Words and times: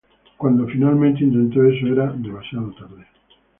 Cuando 0.35 0.65
finalmente 0.65 1.23
intentó 1.23 1.63
eso, 1.63 1.85
era 1.85 2.11
demasiado 2.11 2.71
tarde. 2.73 3.05